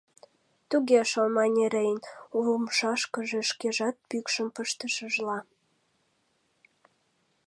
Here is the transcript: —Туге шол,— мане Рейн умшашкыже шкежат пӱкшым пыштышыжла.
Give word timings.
—Туге 0.69 0.99
шол,— 1.11 1.27
мане 1.37 1.65
Рейн 1.73 1.99
умшашкыже 2.37 3.41
шкежат 3.49 3.95
пӱкшым 4.09 4.47
пыштышыжла. 4.55 5.39